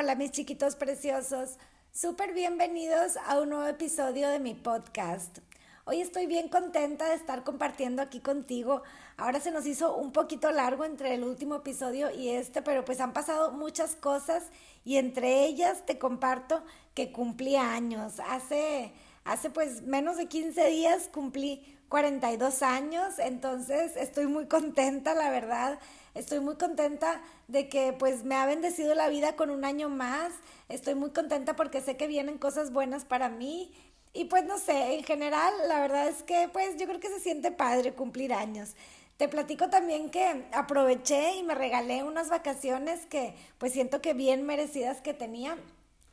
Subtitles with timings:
[0.00, 1.58] Hola mis chiquitos preciosos,
[1.92, 5.40] súper bienvenidos a un nuevo episodio de mi podcast.
[5.84, 8.82] Hoy estoy bien contenta de estar compartiendo aquí contigo.
[9.18, 12.98] Ahora se nos hizo un poquito largo entre el último episodio y este, pero pues
[12.98, 14.44] han pasado muchas cosas
[14.86, 18.20] y entre ellas te comparto que cumplí años.
[18.26, 18.94] Hace,
[19.24, 25.78] hace pues menos de 15 días cumplí 42 años, entonces estoy muy contenta, la verdad.
[26.14, 30.32] Estoy muy contenta de que pues me ha bendecido la vida con un año más.
[30.68, 33.72] Estoy muy contenta porque sé que vienen cosas buenas para mí.
[34.12, 37.20] Y pues no sé, en general la verdad es que pues yo creo que se
[37.20, 38.74] siente padre cumplir años.
[39.18, 44.44] Te platico también que aproveché y me regalé unas vacaciones que pues siento que bien
[44.44, 45.58] merecidas que tenía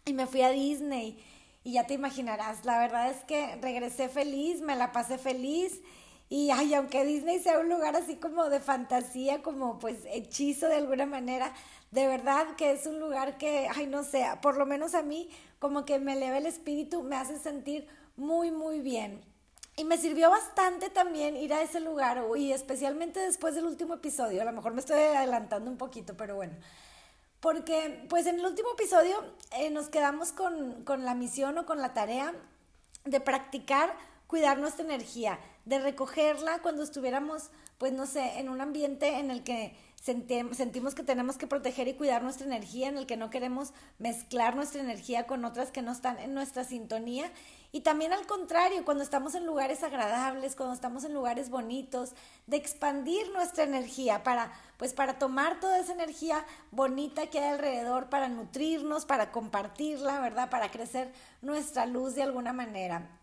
[0.05, 1.17] y me fui a Disney.
[1.63, 5.81] Y ya te imaginarás, la verdad es que regresé feliz, me la pasé feliz
[6.29, 10.75] y ay, aunque Disney sea un lugar así como de fantasía, como pues hechizo de
[10.75, 11.53] alguna manera,
[11.91, 15.29] de verdad que es un lugar que, ay, no sé, por lo menos a mí
[15.59, 17.87] como que me eleva el espíritu, me hace sentir
[18.17, 19.21] muy, muy bien.
[19.77, 24.41] Y me sirvió bastante también ir a ese lugar, y especialmente después del último episodio,
[24.41, 26.53] a lo mejor me estoy adelantando un poquito, pero bueno.
[27.39, 29.23] Porque pues en el último episodio
[29.55, 32.33] eh, nos quedamos con, con la misión o con la tarea
[33.05, 33.95] de practicar
[34.27, 39.43] cuidar nuestra energía, de recogerla cuando estuviéramos, pues no sé, en un ambiente en el
[39.43, 43.73] que sentimos que tenemos que proteger y cuidar nuestra energía, en el que no queremos
[43.99, 47.29] mezclar nuestra energía con otras que no están en nuestra sintonía.
[47.73, 52.13] Y también al contrario, cuando estamos en lugares agradables, cuando estamos en lugares bonitos,
[52.45, 58.07] de expandir nuestra energía para, pues para tomar toda esa energía bonita que hay alrededor,
[58.07, 60.49] para nutrirnos, para compartirla, ¿verdad?
[60.49, 61.11] Para crecer
[61.41, 63.16] nuestra luz de alguna manera.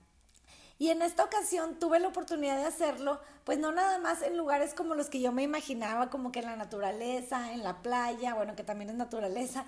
[0.78, 4.74] Y en esta ocasión tuve la oportunidad de hacerlo, pues no nada más en lugares
[4.74, 8.56] como los que yo me imaginaba, como que en la naturaleza, en la playa, bueno,
[8.56, 9.64] que también es naturaleza,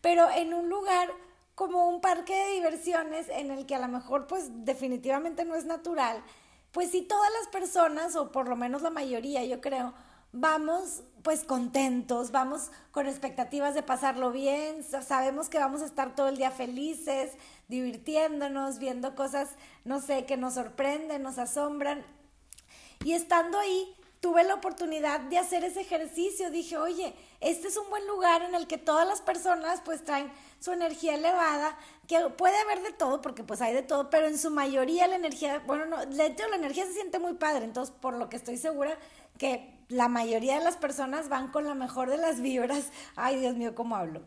[0.00, 1.10] pero en un lugar
[1.54, 5.66] como un parque de diversiones en el que a lo mejor pues definitivamente no es
[5.66, 6.22] natural,
[6.72, 9.94] pues si todas las personas, o por lo menos la mayoría, yo creo,
[10.32, 16.28] vamos pues contentos, vamos con expectativas de pasarlo bien, sabemos que vamos a estar todo
[16.28, 17.32] el día felices,
[17.68, 19.50] divirtiéndonos, viendo cosas,
[19.84, 22.04] no sé, que nos sorprenden, nos asombran.
[23.04, 26.50] Y estando ahí, tuve la oportunidad de hacer ese ejercicio.
[26.50, 30.32] Dije, oye, este es un buen lugar en el que todas las personas pues traen
[30.58, 31.76] su energía elevada,
[32.08, 35.16] que puede haber de todo, porque pues hay de todo, pero en su mayoría la
[35.16, 38.98] energía, bueno, no, la energía se siente muy padre, entonces por lo que estoy segura
[39.38, 42.90] que la mayoría de las personas van con la mejor de las vibras.
[43.14, 44.22] Ay, Dios mío, ¿cómo hablo?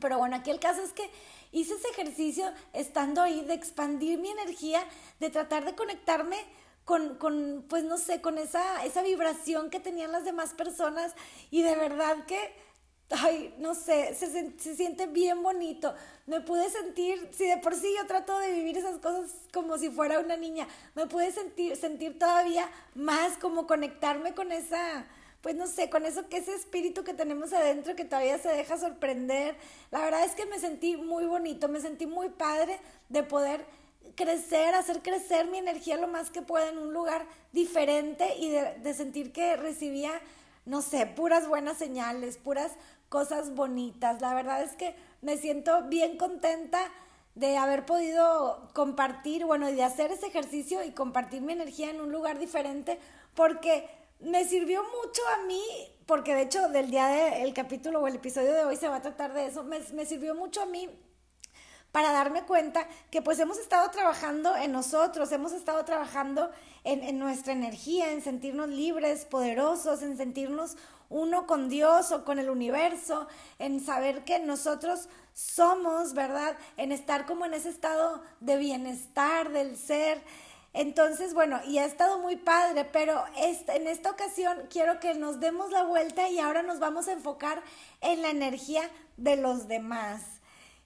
[0.00, 1.08] Pero bueno, aquí el caso es que
[1.54, 4.84] hice ese ejercicio estando ahí de expandir mi energía,
[5.20, 6.36] de tratar de conectarme
[6.84, 11.14] con, con pues no sé, con esa, esa vibración que tenían las demás personas
[11.50, 12.52] y de verdad que,
[13.10, 14.28] ay, no sé, se,
[14.58, 15.94] se siente bien bonito.
[16.26, 19.90] Me pude sentir, si de por sí yo trato de vivir esas cosas como si
[19.90, 25.06] fuera una niña, me pude sentir, sentir todavía más como conectarme con esa
[25.44, 28.78] pues no sé, con eso que ese espíritu que tenemos adentro que todavía se deja
[28.78, 29.54] sorprender.
[29.90, 33.66] La verdad es que me sentí muy bonito, me sentí muy padre de poder
[34.14, 38.76] crecer, hacer crecer mi energía lo más que pueda en un lugar diferente y de,
[38.76, 40.12] de sentir que recibía,
[40.64, 42.72] no sé, puras buenas señales, puras
[43.10, 44.22] cosas bonitas.
[44.22, 46.90] La verdad es que me siento bien contenta
[47.34, 52.12] de haber podido compartir, bueno, de hacer ese ejercicio y compartir mi energía en un
[52.12, 52.98] lugar diferente,
[53.34, 53.90] porque
[54.24, 55.62] me sirvió mucho a mí,
[56.06, 59.02] porque de hecho del día del capítulo o el episodio de hoy se va a
[59.02, 60.88] tratar de eso, me, me sirvió mucho a mí
[61.92, 66.50] para darme cuenta que pues hemos estado trabajando en nosotros, hemos estado trabajando
[66.82, 70.76] en, en, nuestra energía, en sentirnos libres, poderosos, en sentirnos
[71.08, 73.28] uno con Dios o con el universo,
[73.60, 76.56] en saber que nosotros somos, ¿verdad?
[76.76, 80.20] En estar como en ese estado de bienestar del ser,
[80.74, 85.70] entonces, bueno, y ha estado muy padre, pero en esta ocasión quiero que nos demos
[85.70, 87.62] la vuelta y ahora nos vamos a enfocar
[88.00, 88.82] en la energía
[89.16, 90.22] de los demás.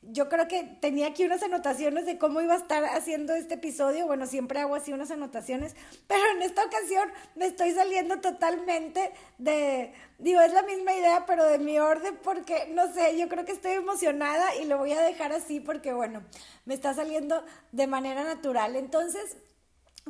[0.02, 4.06] Yo creo que tenía aquí unas anotaciones de cómo iba a estar haciendo este episodio.
[4.06, 5.74] Bueno, siempre hago así unas anotaciones,
[6.06, 11.44] pero en esta ocasión me estoy saliendo totalmente de, digo, es la misma idea, pero
[11.44, 15.00] de mi orden, porque no sé, yo creo que estoy emocionada y lo voy a
[15.00, 16.22] dejar así porque, bueno,
[16.66, 17.42] me está saliendo
[17.72, 18.76] de manera natural.
[18.76, 19.38] Entonces,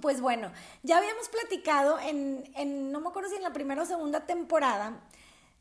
[0.01, 0.53] pues bueno,
[0.83, 5.01] ya habíamos platicado en, no me acuerdo si en la primera o segunda temporada,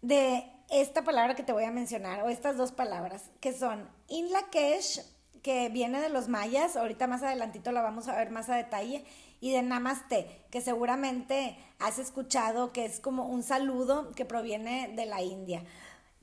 [0.02, 5.02] de esta palabra que te voy a mencionar, o estas dos palabras, que son Inlakesh,
[5.42, 9.06] que viene de los mayas, ahorita más adelantito la vamos a ver más a detalle,
[9.40, 15.06] y de Namaste, que seguramente has escuchado que es como un saludo que proviene de
[15.06, 15.64] la India.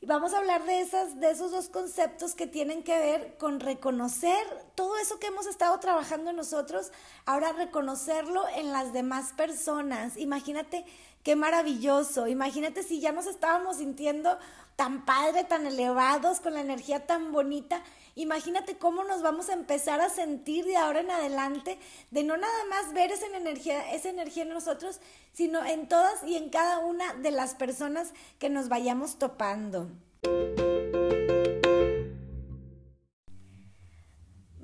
[0.06, 4.46] Vamos a hablar de, esas, de esos dos conceptos que tienen que ver con reconocer
[4.74, 6.92] todo eso que hemos estado trabajando nosotros,
[7.24, 10.16] ahora reconocerlo en las demás personas.
[10.18, 10.84] Imagínate
[11.24, 12.28] qué maravilloso.
[12.28, 14.38] Imagínate si ya nos estábamos sintiendo
[14.76, 17.82] tan padre, tan elevados, con la energía tan bonita.
[18.14, 21.78] Imagínate cómo nos vamos a empezar a sentir de ahora en adelante,
[22.10, 25.00] de no nada más ver esa energía, esa energía en nosotros,
[25.32, 29.90] sino en todas y en cada una de las personas que nos vayamos topando.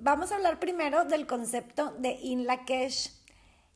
[0.02, 3.19] Vamos a hablar primero del concepto de In Lakesh.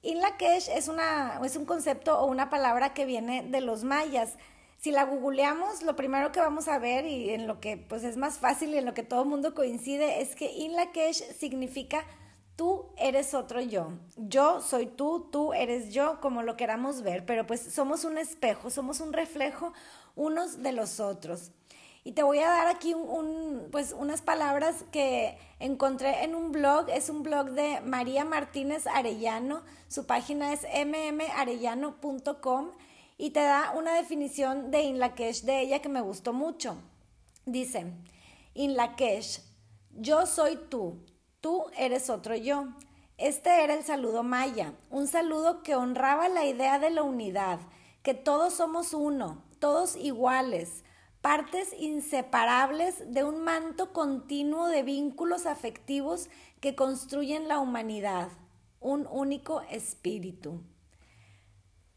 [0.05, 4.35] In Lakesh es, una, es un concepto o una palabra que viene de los mayas.
[4.77, 8.19] Si la googleamos, lo primero que vamos a ver y en lo que pues es
[8.19, 12.05] más fácil y en lo que todo el mundo coincide es que In Lakesh significa
[12.55, 13.93] tú eres otro yo.
[14.19, 18.69] Yo soy tú, tú eres yo, como lo queramos ver, pero pues somos un espejo,
[18.69, 19.73] somos un reflejo
[20.17, 21.51] unos de los otros.
[22.07, 26.91] Y te voy a dar aquí un, pues unas palabras que encontré en un blog.
[26.91, 29.63] Es un blog de María Martínez Arellano.
[29.89, 32.73] Su página es mmarellano.com
[33.17, 36.77] y te da una definición de Inlakesh de ella que me gustó mucho.
[37.47, 37.87] Dice,
[38.53, 39.41] Inlakesh,
[39.93, 40.99] yo soy tú,
[41.41, 42.69] tú eres otro yo.
[43.17, 47.61] Este era el saludo maya, un saludo que honraba la idea de la unidad,
[48.03, 50.83] que todos somos uno, todos iguales,
[51.25, 56.29] partes inseparables de un manto continuo de vínculos afectivos
[56.61, 58.29] que construyen la humanidad,
[58.79, 60.61] un único espíritu.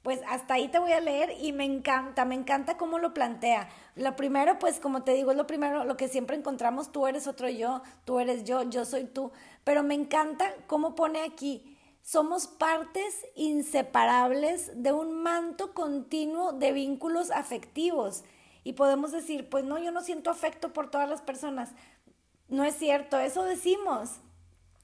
[0.01, 3.67] Pues hasta ahí te voy a leer y me encanta, me encanta cómo lo plantea.
[3.97, 7.27] Lo primero, pues como te digo, es lo primero, lo que siempre encontramos, tú eres
[7.27, 9.33] otro yo, tú eres yo, yo soy tú,
[9.65, 17.29] pero me encanta cómo pone aquí, somos partes inseparables de un manto continuo de vínculos
[17.29, 18.23] afectivos
[18.67, 21.69] y podemos decir, pues no, yo no siento afecto por todas las personas.
[22.49, 24.17] No es cierto, eso decimos,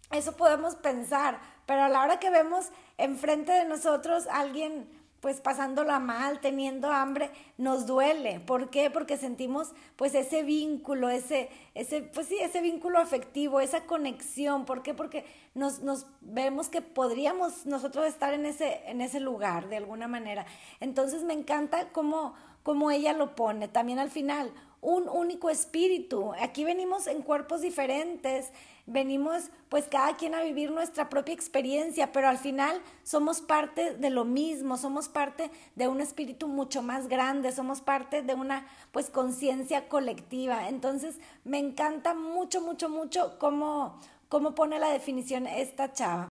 [0.10, 4.88] eso podemos pensar, pero a la hora que vemos enfrente de nosotros alguien
[5.20, 8.42] pues pasándola mal, teniendo hambre, nos duele.
[8.42, 8.90] ¿Por qué?
[8.90, 14.66] Porque sentimos pues ese vínculo, ese, ese, pues sí, ese vínculo afectivo, esa conexión.
[14.66, 14.94] ¿Por qué?
[14.94, 15.26] Porque
[15.56, 20.46] nos, nos vemos que podríamos nosotros estar en ese, en ese lugar de alguna manera.
[20.82, 22.34] Entonces me encanta cómo,
[22.64, 23.68] cómo ella lo pone.
[23.68, 24.52] También al final,
[24.84, 26.34] un único espíritu.
[26.40, 28.52] Aquí venimos en cuerpos diferentes,
[28.86, 34.10] venimos pues cada quien a vivir nuestra propia experiencia, pero al final somos parte de
[34.10, 39.10] lo mismo, somos parte de un espíritu mucho más grande, somos parte de una pues
[39.10, 40.68] conciencia colectiva.
[40.68, 46.33] Entonces me encanta mucho, mucho, mucho cómo, cómo pone la definición esta chava.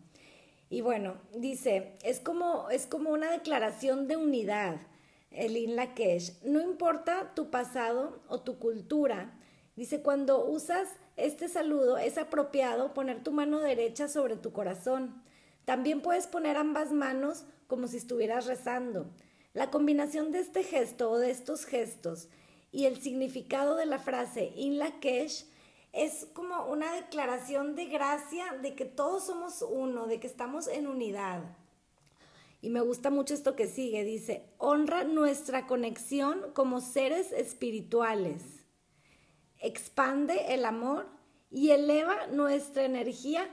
[0.70, 4.82] Y bueno, dice, es como, es como una declaración de unidad,
[5.32, 6.42] el Inlakesh.
[6.44, 9.38] No importa tu pasado o tu cultura,
[9.76, 15.24] dice, cuando usas este saludo es apropiado poner tu mano derecha sobre tu corazón.
[15.66, 19.10] También puedes poner ambas manos como si estuvieras rezando.
[19.54, 22.30] La combinación de este gesto o de estos gestos
[22.72, 25.48] y el significado de la frase in Lakesh
[25.92, 30.86] es como una declaración de gracia de que todos somos uno, de que estamos en
[30.86, 31.42] unidad.
[32.62, 38.58] Y me gusta mucho esto que sigue, dice, honra nuestra conexión como seres espirituales
[39.60, 41.08] expande el amor
[41.50, 43.48] y eleva nuestra energía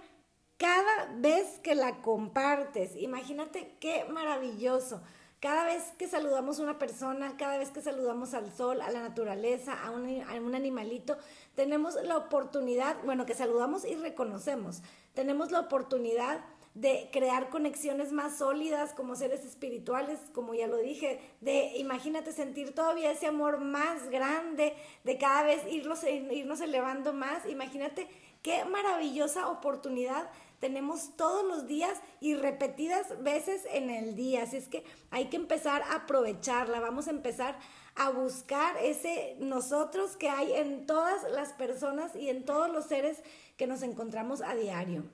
[0.56, 2.96] cada vez que la compartes.
[2.96, 5.02] Imagínate qué maravilloso.
[5.40, 9.02] Cada vez que saludamos a una persona, cada vez que saludamos al sol, a la
[9.02, 11.18] naturaleza, a un, a un, animalito,
[11.54, 14.80] tenemos la oportunidad, bueno, que saludamos y reconocemos,
[15.12, 16.42] tenemos la oportunidad
[16.74, 22.74] de crear conexiones más sólidas como seres espirituales, como ya lo dije, de imagínate sentir
[22.74, 28.08] todavía ese amor más grande, de cada vez irnos, irnos elevando más, imagínate
[28.42, 30.28] qué maravillosa oportunidad
[30.58, 34.44] tenemos todos los días y repetidas veces en el día.
[34.44, 37.58] Así es que hay que empezar a aprovecharla, vamos a empezar
[37.96, 43.22] a buscar ese nosotros que hay en todas las personas y en todos los seres
[43.56, 45.04] que nos encontramos a diario.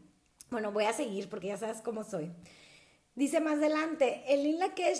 [0.50, 2.30] Bueno, voy a seguir porque ya sabes cómo soy.
[3.14, 4.58] Dice más adelante, el In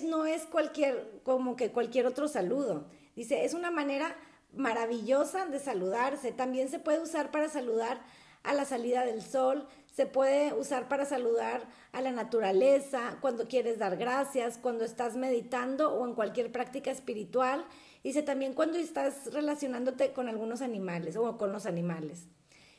[0.08, 2.86] no es cualquier, como que cualquier otro saludo.
[3.16, 4.16] Dice, es una manera
[4.52, 6.32] maravillosa de saludarse.
[6.32, 8.00] También se puede usar para saludar
[8.42, 13.78] a la salida del sol, se puede usar para saludar a la naturaleza, cuando quieres
[13.78, 17.66] dar gracias, cuando estás meditando o en cualquier práctica espiritual.
[18.02, 22.28] Dice también cuando estás relacionándote con algunos animales o con los animales.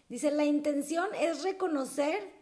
[0.09, 2.40] Dice, la intención es reconocer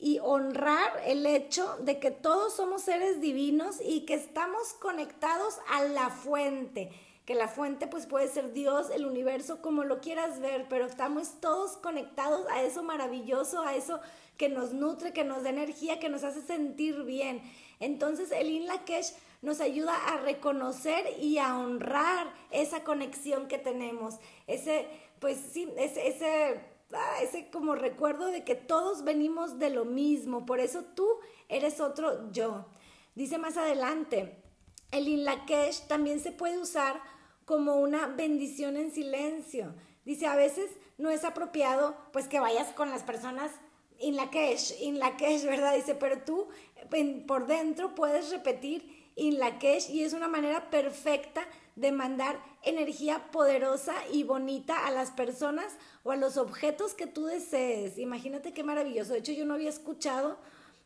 [0.00, 5.84] y honrar el hecho de que todos somos seres divinos y que estamos conectados a
[5.84, 6.90] la fuente,
[7.26, 11.40] que la fuente pues puede ser Dios, el universo, como lo quieras ver, pero estamos
[11.40, 14.00] todos conectados a eso maravilloso, a eso
[14.38, 17.42] que nos nutre, que nos da energía, que nos hace sentir bien.
[17.78, 18.66] Entonces el In
[19.42, 24.16] nos ayuda a reconocer y a honrar esa conexión que tenemos,
[24.46, 24.86] ese,
[25.18, 26.60] pues sí, ese, ese
[26.92, 31.08] Ah, ese como recuerdo de que todos venimos de lo mismo, por eso tú
[31.48, 32.66] eres otro yo.
[33.14, 34.42] Dice más adelante,
[34.90, 37.00] el inlakesh también se puede usar
[37.44, 39.74] como una bendición en silencio.
[40.04, 43.52] Dice, a veces no es apropiado pues que vayas con las personas
[43.98, 45.74] in inlakesh, ¿verdad?
[45.74, 46.48] Dice, pero tú
[47.26, 51.46] por dentro puedes repetir inlakesh y es una manera perfecta
[51.80, 57.24] de mandar energía poderosa y bonita a las personas o a los objetos que tú
[57.24, 57.96] desees.
[57.96, 59.14] Imagínate qué maravilloso.
[59.14, 60.38] De hecho, yo no había escuchado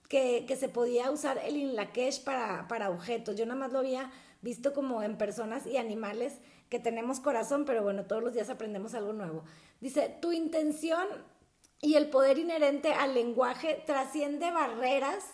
[0.08, 3.34] que, se podía usar el Inlakesh para, para objetos.
[3.34, 6.34] Yo nada más lo había visto como en personas y animales
[6.68, 9.44] que tenemos corazón, pero bueno, todos los días aprendemos algo nuevo.
[9.80, 11.08] Dice, tu intención
[11.80, 15.24] y el poder inherente al lenguaje trasciende barreras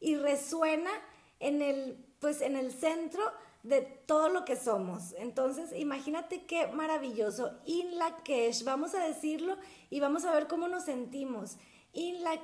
[0.00, 0.90] y resuena
[1.38, 3.22] en el, pues, en el centro
[3.68, 5.14] de todo lo que somos.
[5.18, 7.52] Entonces, imagínate qué maravilloso.
[7.66, 8.16] In la
[8.64, 9.56] vamos a decirlo
[9.90, 11.58] y vamos a ver cómo nos sentimos.
[11.92, 12.40] In la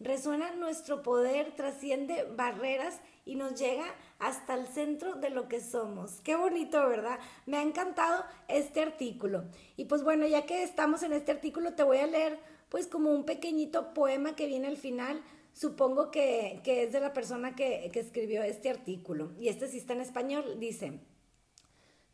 [0.00, 3.84] resuena nuestro poder, trasciende barreras y nos llega
[4.18, 6.20] hasta el centro de lo que somos.
[6.22, 7.18] Qué bonito, ¿verdad?
[7.46, 9.44] Me ha encantado este artículo.
[9.76, 13.10] Y pues bueno, ya que estamos en este artículo, te voy a leer pues como
[13.10, 15.22] un pequeñito poema que viene al final
[15.54, 19.32] Supongo que, es de la persona que, que escribió este artículo.
[19.38, 20.58] Y este sí está en español.
[20.58, 21.00] Dice,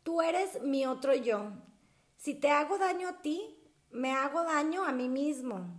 [0.03, 1.51] tú eres mi otro yo.
[2.17, 3.57] Si te hago daño a ti,
[3.89, 5.75] me hago daño a mí mismo.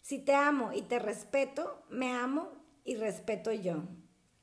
[0.00, 2.52] Si te amo y te respeto, me amo
[2.84, 3.82] y respeto yo.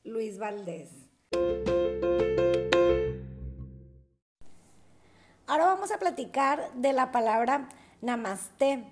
[0.04, 0.90] Luis Valdés.
[5.48, 7.70] Ahora vamos a platicar de la palabra
[8.02, 8.84] namaste.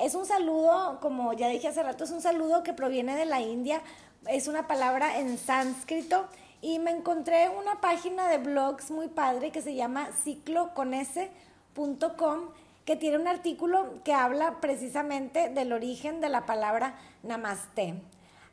[0.00, 3.42] Es un saludo, como ya dije hace rato, es un saludo que proviene de la
[3.42, 3.82] India,
[4.28, 6.26] es una palabra en sánscrito
[6.62, 12.48] y me encontré una página de blogs muy padre que se llama cicloconese.com
[12.86, 18.00] que tiene un artículo que habla precisamente del origen de la palabra namaste.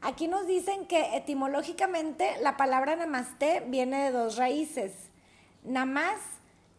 [0.01, 4.91] Aquí nos dicen que etimológicamente la palabra namaste viene de dos raíces.
[5.63, 6.19] Namas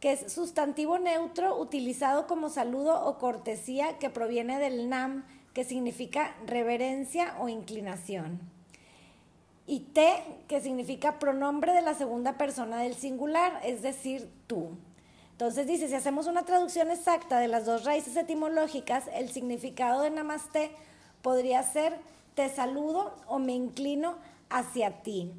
[0.00, 5.24] que es sustantivo neutro utilizado como saludo o cortesía que proviene del nam,
[5.54, 8.40] que significa reverencia o inclinación.
[9.66, 14.70] Y te, que significa pronombre de la segunda persona del singular, es decir, tú.
[15.32, 20.10] Entonces dice, si hacemos una traducción exacta de las dos raíces etimológicas, el significado de
[20.10, 20.70] namaste
[21.22, 21.98] podría ser
[22.34, 24.14] te saludo o me inclino
[24.48, 25.32] hacia ti.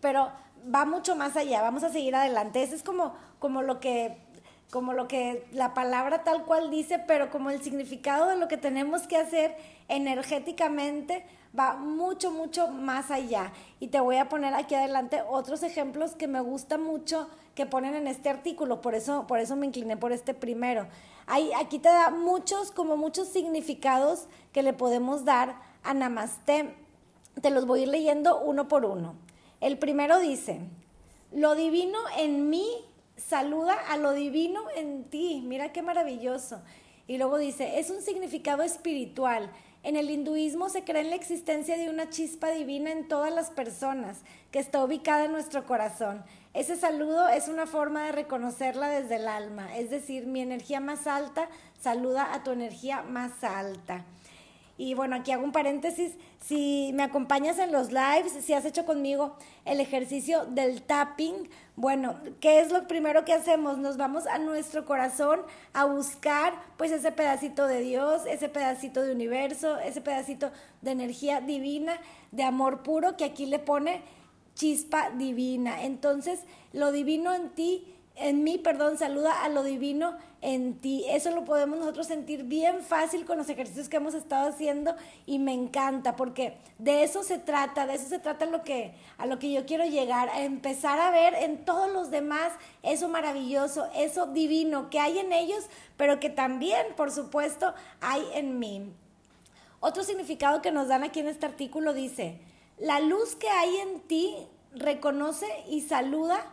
[0.00, 0.30] Pero
[0.74, 2.62] va mucho más allá, vamos a seguir adelante.
[2.62, 4.16] Ese es como como lo que
[4.70, 8.56] como lo que la palabra tal cual dice, pero como el significado de lo que
[8.56, 11.24] tenemos que hacer energéticamente
[11.56, 13.52] va mucho, mucho más allá.
[13.78, 17.94] Y te voy a poner aquí adelante otros ejemplos que me gusta mucho que ponen
[17.94, 20.88] en este artículo, por eso, por eso me incliné por este primero.
[21.26, 26.74] Hay, aquí te da muchos, como muchos significados que le podemos dar a Namaste.
[27.40, 29.14] Te los voy a ir leyendo uno por uno.
[29.60, 30.60] El primero dice,
[31.32, 32.66] lo divino en mí
[33.16, 35.42] saluda a lo divino en ti.
[35.44, 36.62] Mira qué maravilloso.
[37.06, 39.50] Y luego dice, es un significado espiritual.
[39.82, 43.50] En el hinduismo se cree en la existencia de una chispa divina en todas las
[43.50, 46.24] personas, que está ubicada en nuestro corazón.
[46.54, 51.06] Ese saludo es una forma de reconocerla desde el alma, es decir, mi energía más
[51.06, 54.06] alta saluda a tu energía más alta.
[54.76, 56.14] Y bueno, aquí hago un paréntesis.
[56.46, 59.34] Si me acompañas en los lives, si has hecho conmigo
[59.64, 63.78] el ejercicio del tapping, bueno, ¿qué es lo primero que hacemos?
[63.78, 65.40] Nos vamos a nuestro corazón
[65.72, 70.50] a buscar pues ese pedacito de Dios, ese pedacito de universo, ese pedacito
[70.82, 71.98] de energía divina,
[72.30, 74.02] de amor puro que aquí le pone
[74.54, 75.84] chispa divina.
[75.84, 76.40] Entonces,
[76.74, 81.04] lo divino en ti en mí, perdón, saluda a lo divino en ti.
[81.08, 84.94] Eso lo podemos nosotros sentir bien fácil con los ejercicios que hemos estado haciendo
[85.26, 89.26] y me encanta porque de eso se trata, de eso se trata lo que, a
[89.26, 92.52] lo que yo quiero llegar, a empezar a ver en todos los demás
[92.84, 95.64] eso maravilloso, eso divino que hay en ellos,
[95.96, 98.92] pero que también, por supuesto, hay en mí.
[99.80, 102.38] Otro significado que nos dan aquí en este artículo dice,
[102.78, 104.36] la luz que hay en ti
[104.72, 106.44] reconoce y saluda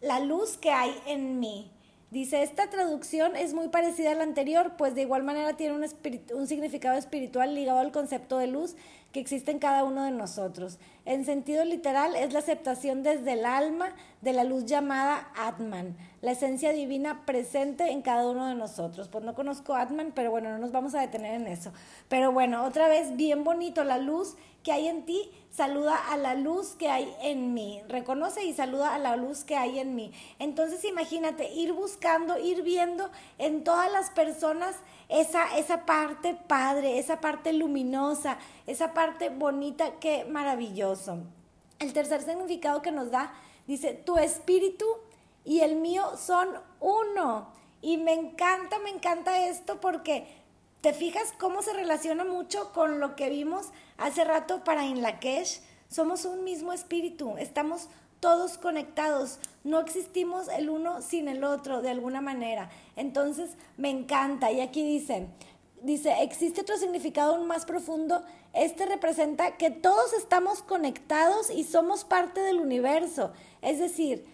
[0.00, 1.70] la luz que hay en mí.
[2.10, 6.46] Dice, esta traducción es muy parecida a la anterior, pues de igual manera tiene un,
[6.46, 8.76] significado espiritual ligado al concepto de luz
[9.12, 10.78] que existe en cada uno de nosotros.
[11.04, 15.96] En sentido literal, es la aceptación desde el alma de la luz llamada Atman,
[16.26, 19.06] la esencia divina presente en cada uno de nosotros.
[19.06, 21.72] Pues no conozco Atman, pero bueno, no nos vamos a detener en eso.
[22.08, 26.34] Pero bueno, otra vez, bien bonito, la luz que hay en ti saluda a la
[26.34, 27.80] luz que hay en mí.
[27.86, 30.10] Reconoce y saluda a la luz que hay en mí.
[30.40, 34.74] Entonces imagínate ir buscando, ir viendo en todas las personas
[35.08, 41.18] esa, esa parte padre, esa parte luminosa, esa parte bonita, qué maravilloso.
[41.78, 43.32] El tercer significado que nos da
[43.68, 44.86] dice, tu espíritu
[45.46, 46.48] y el mío son
[46.80, 47.48] uno.
[47.80, 50.26] Y me encanta, me encanta esto porque
[50.80, 55.60] te fijas cómo se relaciona mucho con lo que vimos hace rato para Inlakesh.
[55.88, 57.88] Somos un mismo espíritu, estamos
[58.18, 62.70] todos conectados, no existimos el uno sin el otro de alguna manera.
[62.96, 64.50] Entonces, me encanta.
[64.50, 65.28] Y aquí dice,
[65.80, 68.24] dice, existe otro significado aún más profundo.
[68.52, 73.32] Este representa que todos estamos conectados y somos parte del universo.
[73.62, 74.26] Es decir,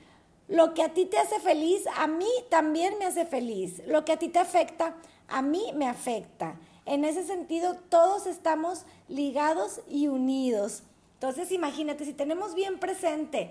[0.48, 3.82] lo que a ti te hace feliz, a mí también me hace feliz.
[3.86, 4.96] Lo que a ti te afecta,
[5.28, 6.58] a mí me afecta.
[6.84, 10.82] En ese sentido, todos estamos ligados y unidos.
[11.14, 13.50] Entonces, imagínate, si tenemos bien presente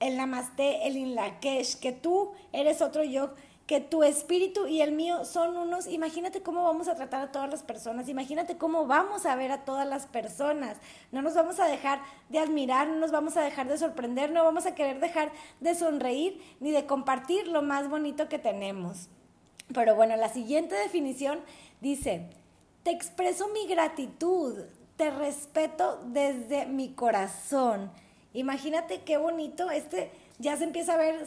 [0.00, 3.34] el namaste, el inlakesh, que tú eres otro yo,
[3.70, 7.48] que tu espíritu y el mío son unos, imagínate cómo vamos a tratar a todas
[7.48, 10.76] las personas, imagínate cómo vamos a ver a todas las personas,
[11.12, 12.00] no nos vamos a dejar
[12.30, 15.76] de admirar, no nos vamos a dejar de sorprender, no vamos a querer dejar de
[15.76, 19.08] sonreír ni de compartir lo más bonito que tenemos.
[19.72, 21.38] Pero bueno, la siguiente definición
[21.80, 22.28] dice,
[22.82, 24.64] te expreso mi gratitud,
[24.96, 27.92] te respeto desde mi corazón.
[28.32, 31.26] Imagínate qué bonito, este ya se empieza a ver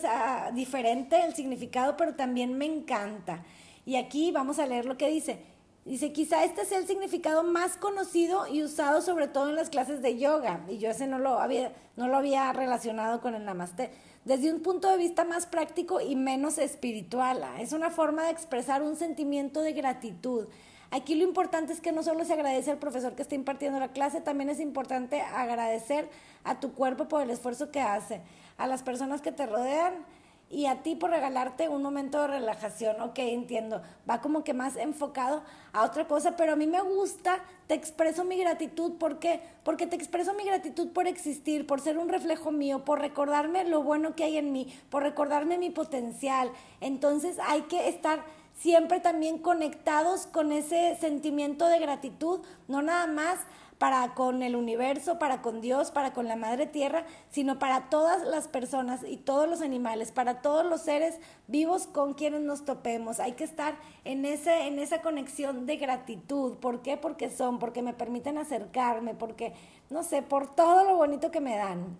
[0.53, 3.43] diferente el significado, pero también me encanta.
[3.85, 5.39] Y aquí vamos a leer lo que dice.
[5.85, 10.01] Dice, quizá este sea el significado más conocido y usado sobre todo en las clases
[10.01, 10.65] de yoga.
[10.69, 13.91] Y yo ese no lo había, no lo había relacionado con el namaste.
[14.25, 17.43] Desde un punto de vista más práctico y menos espiritual.
[17.59, 20.47] Es una forma de expresar un sentimiento de gratitud
[20.93, 23.87] Aquí lo importante es que no solo se agradece al profesor que está impartiendo la
[23.87, 26.07] clase, también es importante agradecer
[26.43, 28.21] a tu cuerpo por el esfuerzo que hace,
[28.57, 30.05] a las personas que te rodean
[30.53, 33.01] y a ti por regalarte un momento de relajación.
[33.01, 37.39] Ok, entiendo, va como que más enfocado a otra cosa, pero a mí me gusta,
[37.65, 39.41] te expreso mi gratitud, ¿por qué?
[39.63, 43.81] Porque te expreso mi gratitud por existir, por ser un reflejo mío, por recordarme lo
[43.81, 46.51] bueno que hay en mí, por recordarme mi potencial.
[46.81, 48.23] Entonces hay que estar
[48.55, 53.39] siempre también conectados con ese sentimiento de gratitud, no nada más
[53.83, 58.25] para con el universo, para con Dios, para con la Madre Tierra, sino para todas
[58.25, 63.19] las personas y todos los animales, para todos los seres vivos con quienes nos topemos.
[63.19, 66.53] Hay que estar en, ese, en esa conexión de gratitud.
[66.59, 66.95] ¿Por qué?
[66.95, 69.51] Porque son, porque me permiten acercarme, porque,
[69.89, 71.97] no sé, por todo lo bonito que me dan.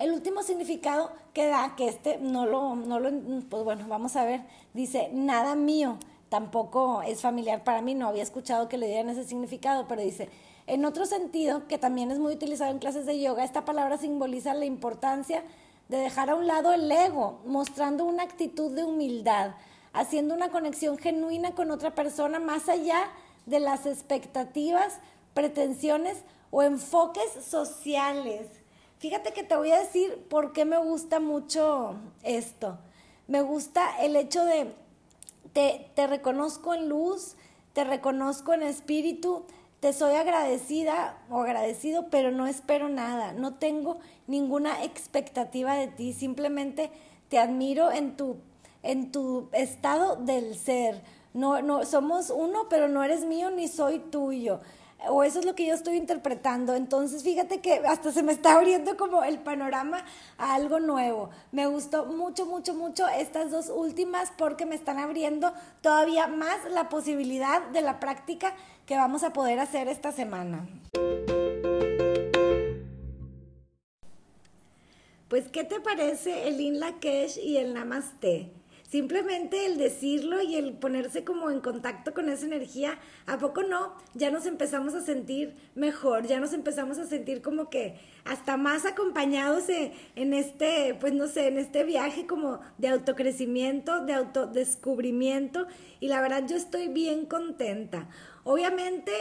[0.00, 3.10] El último significado que da, que este no lo, no lo,
[3.48, 4.40] pues bueno, vamos a ver,
[4.74, 5.98] dice, nada mío,
[6.30, 10.28] tampoco es familiar para mí, no había escuchado que le dieran ese significado, pero dice,
[10.70, 14.54] en otro sentido, que también es muy utilizado en clases de yoga, esta palabra simboliza
[14.54, 15.42] la importancia
[15.88, 19.56] de dejar a un lado el ego, mostrando una actitud de humildad,
[19.92, 23.10] haciendo una conexión genuina con otra persona más allá
[23.46, 25.00] de las expectativas,
[25.34, 26.18] pretensiones
[26.52, 28.46] o enfoques sociales.
[29.00, 32.78] Fíjate que te voy a decir por qué me gusta mucho esto.
[33.26, 34.72] Me gusta el hecho de,
[35.52, 37.34] te, te reconozco en luz,
[37.72, 39.46] te reconozco en espíritu,
[39.80, 46.12] te soy agradecida o agradecido, pero no espero nada, no tengo ninguna expectativa de ti,
[46.12, 46.90] simplemente
[47.28, 48.36] te admiro en tu,
[48.82, 51.02] en tu estado del ser.
[51.32, 54.60] No, no, somos uno, pero no eres mío ni soy tuyo
[55.08, 56.74] o eso es lo que yo estoy interpretando.
[56.74, 60.04] Entonces, fíjate que hasta se me está abriendo como el panorama
[60.36, 61.30] a algo nuevo.
[61.52, 66.88] Me gustó mucho, mucho, mucho estas dos últimas porque me están abriendo todavía más la
[66.88, 68.54] posibilidad de la práctica
[68.90, 70.66] que vamos a poder hacer esta semana.
[75.28, 78.50] Pues, ¿qué te parece el In Lakesh y el Namaste?
[78.90, 83.94] Simplemente el decirlo y el ponerse como en contacto con esa energía, ¿a poco no?
[84.14, 88.86] Ya nos empezamos a sentir mejor, ya nos empezamos a sentir como que hasta más
[88.86, 95.68] acompañados en este, pues no sé, en este viaje como de autocrecimiento, de autodescubrimiento
[96.00, 98.08] y la verdad yo estoy bien contenta.
[98.42, 99.12] Obviamente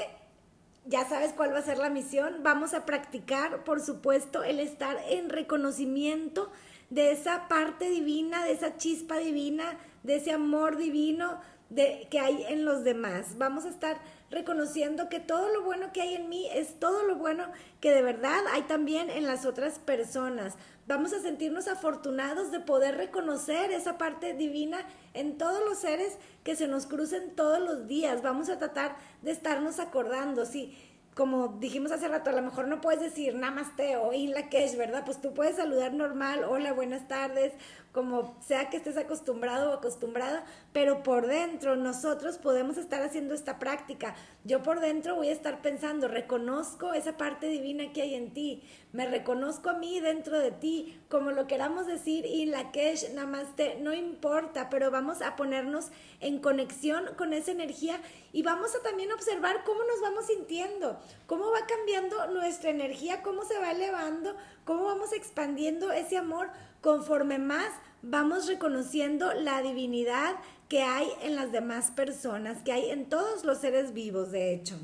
[0.85, 2.37] ya sabes cuál va a ser la misión.
[2.41, 6.51] Vamos a practicar, por supuesto, el estar en reconocimiento
[6.89, 12.45] de esa parte divina, de esa chispa divina, de ese amor divino de, que hay
[12.49, 13.37] en los demás.
[13.37, 13.97] Vamos a estar
[14.31, 17.45] reconociendo que todo lo bueno que hay en mí es todo lo bueno
[17.79, 20.55] que de verdad hay también en las otras personas.
[20.87, 24.79] Vamos a sentirnos afortunados de poder reconocer esa parte divina
[25.13, 28.23] en todos los seres que se nos crucen todos los días.
[28.23, 30.45] Vamos a tratar de estarnos acordando.
[30.47, 30.75] Sí,
[31.19, 35.03] como dijimos hace rato, a lo mejor no puedes decir namaste o in la ¿verdad?
[35.03, 37.51] Pues tú puedes saludar normal, hola, buenas tardes,
[37.91, 43.57] como sea que estés acostumbrado o acostumbrada, pero por dentro nosotros podemos estar haciendo esta
[43.57, 44.15] práctica.
[44.43, 48.63] Yo por dentro voy a estar pensando, reconozco esa parte divina que hay en ti,
[48.93, 53.79] me reconozco a mí dentro de ti, como lo queramos decir, y la Kesh, Namaste,
[53.81, 57.99] no importa, pero vamos a ponernos en conexión con esa energía
[58.31, 63.43] y vamos a también observar cómo nos vamos sintiendo, cómo va cambiando nuestra energía, cómo
[63.45, 66.49] se va elevando, cómo vamos expandiendo ese amor
[66.81, 70.35] conforme más vamos reconociendo la divinidad
[70.67, 74.79] que hay en las demás personas, que hay en todos los seres vivos, de hecho.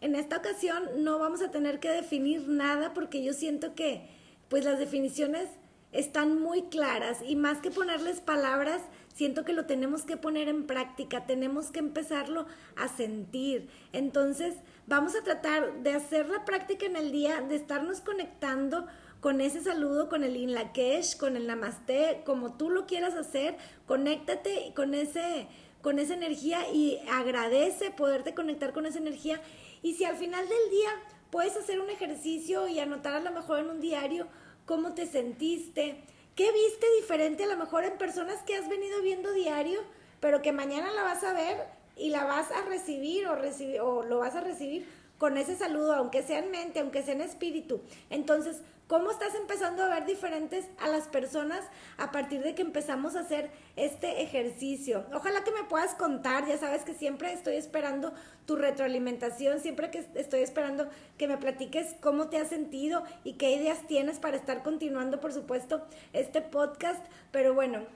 [0.00, 4.08] En esta ocasión no vamos a tener que definir nada porque yo siento que
[4.48, 5.48] pues las definiciones
[5.92, 8.82] están muy claras y más que ponerles palabras,
[9.14, 12.46] siento que lo tenemos que poner en práctica, tenemos que empezarlo
[12.76, 13.68] a sentir.
[13.92, 18.86] Entonces, vamos a tratar de hacer la práctica en el día, de estarnos conectando
[19.22, 23.56] con ese saludo, con el Inlakesh, con el Namaste, como tú lo quieras hacer,
[23.86, 25.46] conéctate con ese
[25.80, 29.40] con esa energía y agradece poderte conectar con esa energía.
[29.80, 30.90] Y si al final del día
[31.30, 34.26] puedes hacer un ejercicio y anotar a lo mejor en un diario
[34.64, 36.02] cómo te sentiste,
[36.34, 39.80] qué viste diferente a lo mejor en personas que has venido viendo diario,
[40.18, 41.58] pero que mañana la vas a ver
[41.96, 44.84] y la vas a recibir o, recibir, o lo vas a recibir
[45.22, 47.80] con ese saludo, aunque sea en mente, aunque sea en espíritu.
[48.10, 51.64] Entonces, ¿cómo estás empezando a ver diferentes a las personas
[51.96, 55.06] a partir de que empezamos a hacer este ejercicio?
[55.14, 58.12] Ojalá que me puedas contar, ya sabes que siempre estoy esperando
[58.46, 63.52] tu retroalimentación, siempre que estoy esperando que me platiques cómo te has sentido y qué
[63.52, 67.06] ideas tienes para estar continuando, por supuesto, este podcast.
[67.30, 67.86] Pero bueno,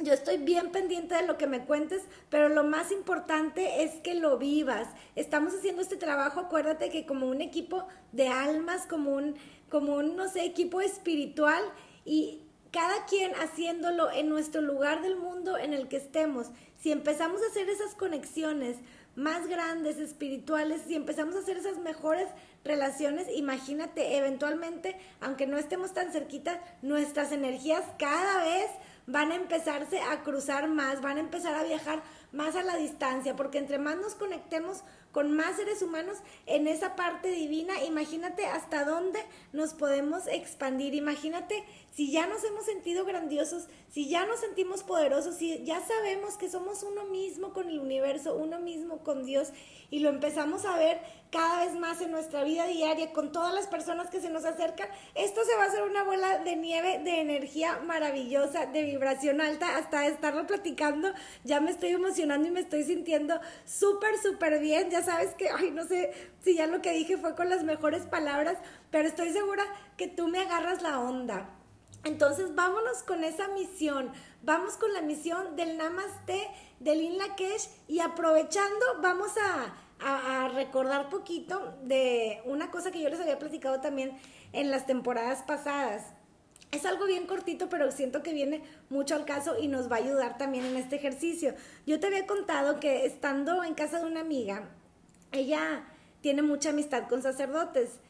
[0.00, 4.14] yo estoy bien pendiente de lo que me cuentes, pero lo más importante es que
[4.14, 4.88] lo vivas.
[5.14, 9.36] Estamos haciendo este trabajo, acuérdate que como un equipo de almas, como un,
[9.70, 11.62] como un, no sé, equipo espiritual
[12.04, 12.40] y
[12.72, 16.48] cada quien haciéndolo en nuestro lugar del mundo en el que estemos.
[16.80, 18.78] Si empezamos a hacer esas conexiones
[19.14, 22.26] más grandes, espirituales, si empezamos a hacer esas mejores
[22.64, 28.66] relaciones, imagínate, eventualmente, aunque no estemos tan cerquita, nuestras energías cada vez
[29.06, 33.36] van a empezarse a cruzar más, van a empezar a viajar más a la distancia,
[33.36, 34.82] porque entre más nos conectemos
[35.14, 39.20] con más seres humanos en esa parte divina, imagínate hasta dónde
[39.52, 45.36] nos podemos expandir, imagínate si ya nos hemos sentido grandiosos, si ya nos sentimos poderosos,
[45.36, 49.52] si ya sabemos que somos uno mismo con el universo, uno mismo con Dios
[49.88, 51.00] y lo empezamos a ver
[51.30, 54.88] cada vez más en nuestra vida diaria con todas las personas que se nos acercan,
[55.14, 59.76] esto se va a hacer una bola de nieve de energía maravillosa, de vibración alta,
[59.76, 61.12] hasta estarlo platicando,
[61.44, 65.84] ya me estoy emocionando y me estoy sintiendo súper, súper bien, sabes que, ay, no
[65.84, 66.12] sé
[66.42, 68.58] si ya lo que dije fue con las mejores palabras,
[68.90, 69.64] pero estoy segura
[69.96, 71.50] que tú me agarras la onda.
[72.04, 74.12] Entonces vámonos con esa misión,
[74.42, 76.48] vamos con la misión del Namaste,
[76.80, 83.08] del In Lakesh y aprovechando vamos a a, recordar poquito de una cosa que yo
[83.08, 84.18] les había platicado también
[84.52, 86.02] en las temporadas pasadas.
[86.70, 90.00] Es algo bien cortito, pero siento que viene mucho al caso y nos va a
[90.00, 91.54] ayudar también en este ejercicio.
[91.86, 94.68] Yo te había contado que estando en casa de una amiga,
[95.34, 95.84] ella
[96.20, 98.00] tiene mucha amistad con sacerdotes.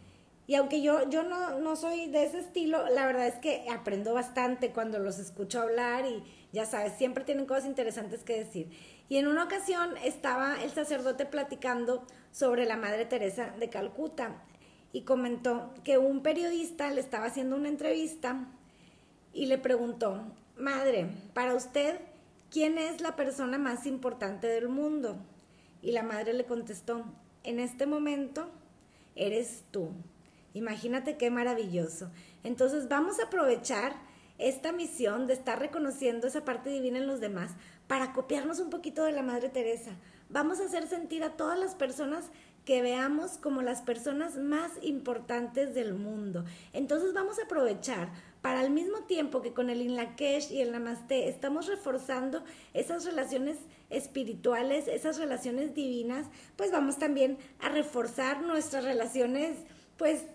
[0.47, 4.13] Y aunque yo, yo no, no soy de ese estilo, la verdad es que aprendo
[4.13, 8.71] bastante cuando los escucho hablar y ya sabes, siempre tienen cosas interesantes que decir.
[9.09, 14.43] Y en una ocasión estaba el sacerdote platicando sobre la Madre Teresa de Calcuta
[14.93, 18.47] y comentó que un periodista le estaba haciendo una entrevista
[19.33, 20.23] y le preguntó,
[20.57, 21.99] Madre, para usted,
[22.51, 25.17] ¿quién es la persona más importante del mundo?
[25.85, 27.05] Y la madre le contestó,
[27.43, 28.49] en este momento
[29.15, 29.91] eres tú.
[30.55, 32.11] Imagínate qué maravilloso.
[32.43, 33.93] Entonces vamos a aprovechar
[34.39, 37.51] esta misión de estar reconociendo esa parte divina en los demás
[37.87, 39.93] para copiarnos un poquito de la Madre Teresa.
[40.31, 42.31] Vamos a hacer sentir a todas las personas
[42.65, 46.47] que veamos como las personas más importantes del mundo.
[46.73, 48.09] Entonces vamos a aprovechar
[48.45, 53.57] para al mismo tiempo que con el Inlakesh y el Namaste estamos reforzando esas relaciones
[53.89, 59.57] espirituales, esas relaciones divinas, pues vamos también a reforzar nuestras relaciones,
[59.97, 60.27] pues,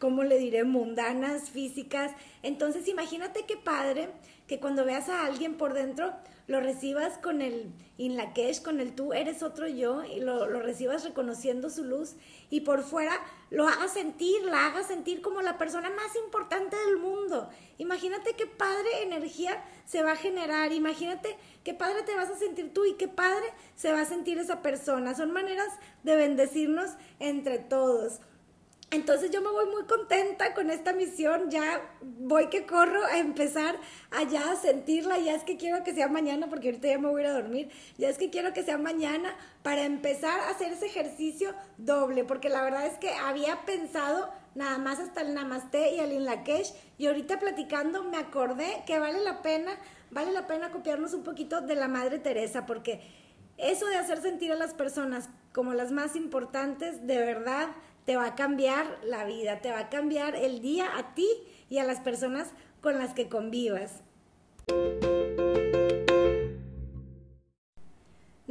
[0.00, 2.10] como le diré, mundanas, físicas.
[2.42, 4.08] Entonces imagínate qué padre
[4.46, 6.12] que cuando veas a alguien por dentro,
[6.46, 11.04] lo recibas con el Inlakesh, con el tú eres otro yo, y lo, lo, recibas
[11.04, 12.16] reconociendo su luz,
[12.50, 13.18] y por fuera
[13.50, 17.48] lo hagas sentir, la hagas sentir como la persona más importante del mundo.
[17.78, 22.74] Imagínate qué padre energía se va a generar, imagínate qué padre te vas a sentir
[22.74, 25.14] tú y qué padre se va a sentir esa persona.
[25.14, 25.68] Son maneras
[26.02, 28.20] de bendecirnos entre todos.
[28.92, 33.80] Entonces yo me voy muy contenta con esta misión, ya voy que corro a empezar
[34.10, 37.22] allá a sentirla, ya es que quiero que sea mañana, porque ahorita ya me voy
[37.22, 40.74] a ir a dormir, ya es que quiero que sea mañana para empezar a hacer
[40.74, 45.94] ese ejercicio doble, porque la verdad es que había pensado nada más hasta el Namaste
[45.94, 49.72] y el Inlakesh, y ahorita platicando me acordé que vale la pena,
[50.10, 53.00] vale la pena copiarnos un poquito de la Madre Teresa, porque
[53.56, 57.68] eso de hacer sentir a las personas como las más importantes, de verdad,
[58.04, 61.28] te va a cambiar la vida, te va a cambiar el día a ti
[61.68, 62.48] y a las personas
[62.80, 64.02] con las que convivas.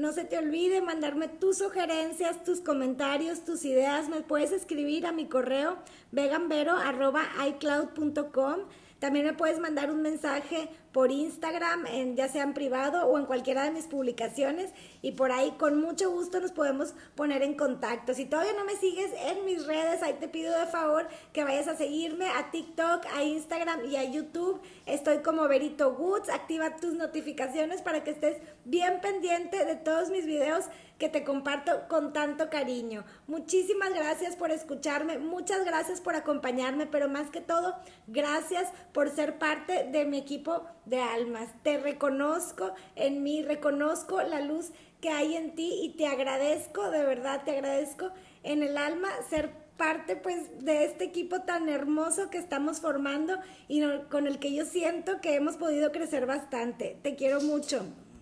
[0.02, 4.10] No se te olvide mandarme tus sugerencias, tus comentarios, tus ideas.
[4.10, 5.78] Me puedes escribir a mi correo
[6.12, 8.62] veganvero.icloud.com.
[9.02, 13.26] También me puedes mandar un mensaje por Instagram, en, ya sea en privado o en
[13.26, 14.70] cualquiera de mis publicaciones
[15.02, 18.14] y por ahí con mucho gusto nos podemos poner en contacto.
[18.14, 21.68] Si todavía no me sigues en mis redes, ahí te pido de favor que vayas
[21.68, 24.62] a seguirme a TikTok, a Instagram y a YouTube.
[24.86, 26.30] Estoy como Verito Woods.
[26.30, 30.66] Activa tus notificaciones para que estés bien pendiente de todos mis videos
[31.02, 33.04] que te comparto con tanto cariño.
[33.26, 39.40] Muchísimas gracias por escucharme, muchas gracias por acompañarme, pero más que todo, gracias por ser
[39.40, 41.50] parte de mi equipo de almas.
[41.64, 47.04] Te reconozco en mí, reconozco la luz que hay en ti y te agradezco, de
[47.04, 48.12] verdad te agradezco
[48.44, 53.82] en el alma ser parte pues de este equipo tan hermoso que estamos formando y
[54.12, 57.00] con el que yo siento que hemos podido crecer bastante.
[57.02, 57.88] Te quiero mucho.